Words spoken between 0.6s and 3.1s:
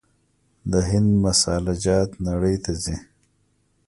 د هند مساله جات نړۍ ته ځي.